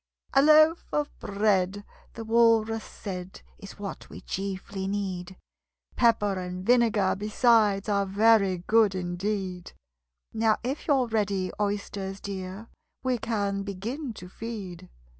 "A 0.33 0.41
loaf 0.41 0.87
of 0.91 1.11
bread," 1.19 1.83
the 2.15 2.25
Walrus 2.25 2.83
said, 2.83 3.43
"Is 3.59 3.77
what 3.77 4.09
we 4.09 4.21
chiefly 4.21 4.87
need: 4.87 5.37
Pepper 5.95 6.39
and 6.39 6.65
vinegar 6.65 7.15
besides 7.15 7.87
Are 7.87 8.07
very 8.07 8.57
good 8.65 8.95
indeed 8.95 9.73
Now, 10.33 10.57
if 10.63 10.87
you're 10.87 11.05
ready, 11.05 11.51
Oysters 11.61 12.19
dear, 12.19 12.67
We 13.03 13.19
can 13.19 13.61
begin 13.61 14.11
to 14.13 14.27
feed." 14.27 14.89